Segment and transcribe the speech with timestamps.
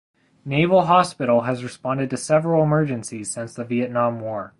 [0.45, 4.49] Naval Hospital has responded to several emergencies since the Vietnam War.